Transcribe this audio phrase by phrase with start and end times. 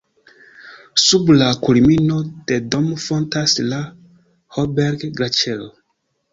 [1.01, 2.17] Sub la kulmino
[2.53, 3.81] de Dom fontas la
[4.59, 5.73] Hohberg-Glaĉero.